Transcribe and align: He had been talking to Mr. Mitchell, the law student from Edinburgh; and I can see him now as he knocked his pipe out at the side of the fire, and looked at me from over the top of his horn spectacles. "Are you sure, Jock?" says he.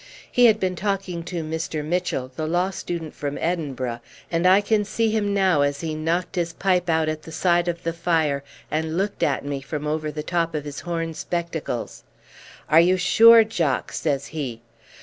He 0.31 0.45
had 0.45 0.59
been 0.59 0.75
talking 0.75 1.21
to 1.25 1.43
Mr. 1.43 1.85
Mitchell, 1.85 2.31
the 2.35 2.47
law 2.47 2.71
student 2.71 3.13
from 3.13 3.37
Edinburgh; 3.37 3.99
and 4.31 4.47
I 4.47 4.59
can 4.59 4.83
see 4.83 5.11
him 5.11 5.31
now 5.31 5.61
as 5.61 5.81
he 5.81 5.93
knocked 5.93 6.37
his 6.37 6.53
pipe 6.53 6.89
out 6.89 7.07
at 7.07 7.21
the 7.21 7.31
side 7.31 7.67
of 7.67 7.83
the 7.83 7.93
fire, 7.93 8.43
and 8.71 8.97
looked 8.97 9.21
at 9.21 9.45
me 9.45 9.61
from 9.61 9.85
over 9.85 10.09
the 10.11 10.23
top 10.23 10.55
of 10.55 10.65
his 10.65 10.79
horn 10.79 11.13
spectacles. 11.13 12.01
"Are 12.67 12.81
you 12.81 12.97
sure, 12.97 13.43
Jock?" 13.43 13.91
says 13.91 14.25
he. 14.33 14.61